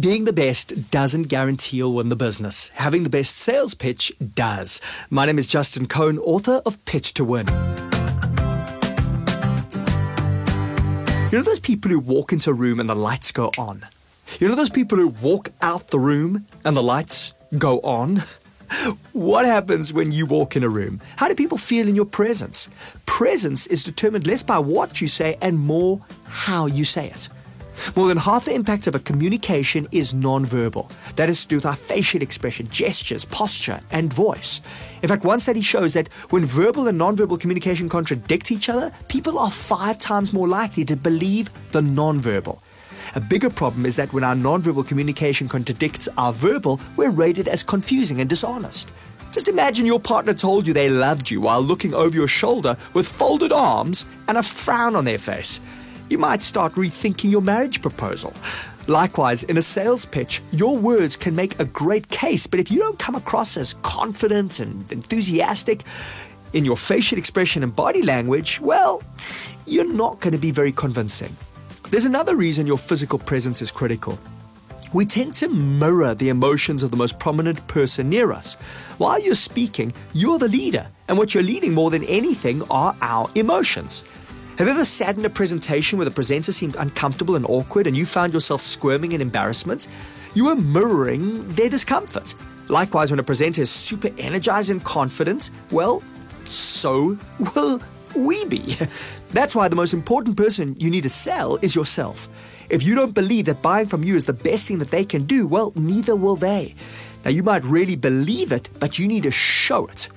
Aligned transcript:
Being 0.00 0.24
the 0.24 0.32
best 0.32 0.90
doesn't 0.90 1.24
guarantee 1.24 1.76
you'll 1.76 1.92
win 1.92 2.08
the 2.08 2.16
business. 2.16 2.70
Having 2.70 3.02
the 3.02 3.10
best 3.10 3.36
sales 3.36 3.74
pitch 3.74 4.10
does. 4.34 4.80
My 5.10 5.26
name 5.26 5.38
is 5.38 5.46
Justin 5.46 5.84
Cohen, 5.84 6.18
author 6.20 6.62
of 6.64 6.82
Pitch 6.86 7.12
to 7.14 7.24
Win. 7.24 7.46
You 11.30 11.38
know 11.38 11.44
those 11.44 11.60
people 11.60 11.90
who 11.90 12.00
walk 12.00 12.32
into 12.32 12.48
a 12.48 12.54
room 12.54 12.80
and 12.80 12.88
the 12.88 12.94
lights 12.94 13.30
go 13.30 13.50
on? 13.58 13.84
You 14.38 14.48
know 14.48 14.54
those 14.54 14.70
people 14.70 14.96
who 14.96 15.08
walk 15.08 15.50
out 15.60 15.88
the 15.88 15.98
room 15.98 16.46
and 16.64 16.74
the 16.74 16.82
lights 16.82 17.34
go 17.58 17.80
on? 17.80 18.22
What 19.12 19.46
happens 19.46 19.92
when 19.92 20.12
you 20.12 20.26
walk 20.26 20.54
in 20.54 20.62
a 20.62 20.68
room? 20.68 21.00
How 21.16 21.26
do 21.26 21.34
people 21.34 21.58
feel 21.58 21.88
in 21.88 21.96
your 21.96 22.04
presence? 22.04 22.68
Presence 23.04 23.66
is 23.66 23.82
determined 23.82 24.28
less 24.28 24.44
by 24.44 24.60
what 24.60 25.00
you 25.00 25.08
say 25.08 25.36
and 25.42 25.58
more 25.58 26.00
how 26.26 26.66
you 26.66 26.84
say 26.84 27.10
it. 27.10 27.28
More 27.96 28.08
than 28.08 28.18
half 28.18 28.44
the 28.44 28.54
impact 28.54 28.86
of 28.86 28.94
a 28.94 28.98
communication 28.98 29.88
is 29.90 30.14
nonverbal. 30.14 30.90
That 31.16 31.28
is 31.28 31.42
to 31.42 31.48
do 31.48 31.56
with 31.56 31.66
our 31.66 31.76
facial 31.76 32.22
expression, 32.22 32.66
gestures, 32.68 33.24
posture, 33.24 33.80
and 33.90 34.12
voice. 34.12 34.60
In 35.02 35.08
fact, 35.08 35.24
one 35.24 35.40
study 35.40 35.62
shows 35.62 35.94
that 35.94 36.08
when 36.30 36.44
verbal 36.44 36.88
and 36.88 37.00
nonverbal 37.00 37.40
communication 37.40 37.88
contradict 37.88 38.52
each 38.52 38.68
other, 38.68 38.92
people 39.08 39.38
are 39.38 39.50
five 39.50 39.98
times 39.98 40.32
more 40.32 40.48
likely 40.48 40.84
to 40.84 40.96
believe 40.96 41.50
the 41.70 41.80
nonverbal. 41.80 42.60
A 43.14 43.20
bigger 43.20 43.50
problem 43.50 43.86
is 43.86 43.96
that 43.96 44.12
when 44.12 44.24
our 44.24 44.34
nonverbal 44.34 44.86
communication 44.86 45.48
contradicts 45.48 46.08
our 46.16 46.32
verbal, 46.32 46.80
we're 46.96 47.10
rated 47.10 47.48
as 47.48 47.62
confusing 47.62 48.20
and 48.20 48.28
dishonest. 48.28 48.92
Just 49.32 49.48
imagine 49.48 49.86
your 49.86 50.00
partner 50.00 50.34
told 50.34 50.66
you 50.66 50.74
they 50.74 50.90
loved 50.90 51.30
you 51.30 51.40
while 51.40 51.62
looking 51.62 51.94
over 51.94 52.14
your 52.14 52.26
shoulder 52.26 52.76
with 52.94 53.08
folded 53.08 53.52
arms 53.52 54.06
and 54.28 54.36
a 54.36 54.42
frown 54.42 54.96
on 54.96 55.04
their 55.04 55.18
face 55.18 55.60
you 56.10 56.18
might 56.18 56.42
start 56.42 56.74
rethinking 56.74 57.30
your 57.30 57.40
marriage 57.40 57.80
proposal. 57.80 58.34
Likewise, 58.88 59.44
in 59.44 59.56
a 59.56 59.62
sales 59.62 60.04
pitch, 60.04 60.42
your 60.50 60.76
words 60.76 61.16
can 61.16 61.34
make 61.36 61.58
a 61.60 61.64
great 61.64 62.08
case, 62.08 62.46
but 62.46 62.58
if 62.58 62.70
you 62.70 62.80
don't 62.80 62.98
come 62.98 63.14
across 63.14 63.56
as 63.56 63.74
confident 63.74 64.58
and 64.58 64.90
enthusiastic 64.90 65.82
in 66.52 66.64
your 66.64 66.76
facial 66.76 67.16
expression 67.16 67.62
and 67.62 67.74
body 67.74 68.02
language, 68.02 68.60
well, 68.60 69.02
you're 69.66 69.90
not 69.90 70.18
going 70.20 70.32
to 70.32 70.38
be 70.38 70.50
very 70.50 70.72
convincing. 70.72 71.36
There's 71.90 72.04
another 72.04 72.34
reason 72.34 72.66
your 72.66 72.78
physical 72.78 73.18
presence 73.18 73.62
is 73.62 73.70
critical. 73.70 74.18
We 74.92 75.06
tend 75.06 75.34
to 75.36 75.48
mirror 75.48 76.14
the 76.14 76.30
emotions 76.30 76.82
of 76.82 76.90
the 76.90 76.96
most 76.96 77.20
prominent 77.20 77.64
person 77.68 78.08
near 78.08 78.32
us. 78.32 78.54
While 78.98 79.20
you're 79.20 79.36
speaking, 79.36 79.92
you're 80.12 80.40
the 80.40 80.48
leader, 80.48 80.88
and 81.06 81.16
what 81.16 81.32
you're 81.32 81.44
leading 81.44 81.74
more 81.74 81.90
than 81.90 82.02
anything 82.04 82.62
are 82.70 82.96
our 83.00 83.30
emotions. 83.36 84.02
Have 84.60 84.68
you 84.68 84.74
ever 84.74 84.84
sat 84.84 85.16
in 85.16 85.24
a 85.24 85.30
presentation 85.30 85.96
where 85.96 86.04
the 86.04 86.10
presenter 86.10 86.52
seemed 86.52 86.76
uncomfortable 86.76 87.34
and 87.34 87.46
awkward 87.46 87.86
and 87.86 87.96
you 87.96 88.04
found 88.04 88.34
yourself 88.34 88.60
squirming 88.60 89.12
in 89.12 89.22
embarrassment? 89.22 89.88
You 90.34 90.44
were 90.44 90.54
mirroring 90.54 91.48
their 91.54 91.70
discomfort. 91.70 92.34
Likewise, 92.68 93.10
when 93.10 93.18
a 93.18 93.22
presenter 93.22 93.62
is 93.62 93.70
super 93.70 94.10
energized 94.18 94.68
and 94.68 94.84
confident, 94.84 95.48
well, 95.70 96.02
so 96.44 97.16
will 97.54 97.80
we 98.14 98.44
be. 98.44 98.76
That's 99.30 99.56
why 99.56 99.68
the 99.68 99.76
most 99.76 99.94
important 99.94 100.36
person 100.36 100.76
you 100.78 100.90
need 100.90 101.04
to 101.04 101.08
sell 101.08 101.56
is 101.62 101.74
yourself. 101.74 102.28
If 102.68 102.82
you 102.82 102.94
don't 102.94 103.14
believe 103.14 103.46
that 103.46 103.62
buying 103.62 103.86
from 103.86 104.04
you 104.04 104.14
is 104.14 104.26
the 104.26 104.34
best 104.34 104.68
thing 104.68 104.76
that 104.80 104.90
they 104.90 105.06
can 105.06 105.24
do, 105.24 105.48
well, 105.48 105.72
neither 105.74 106.14
will 106.14 106.36
they. 106.36 106.74
Now, 107.24 107.30
you 107.30 107.42
might 107.42 107.64
really 107.64 107.96
believe 107.96 108.52
it, 108.52 108.68
but 108.78 108.98
you 108.98 109.08
need 109.08 109.22
to 109.22 109.30
show 109.30 109.86
it. 109.86 110.10